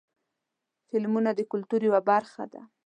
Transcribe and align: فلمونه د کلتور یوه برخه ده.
فلمونه 0.89 1.31
د 1.35 1.39
کلتور 1.51 1.81
یوه 1.89 2.01
برخه 2.09 2.43
ده. 2.53 2.61